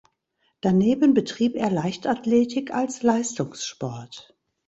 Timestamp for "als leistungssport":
2.73-4.35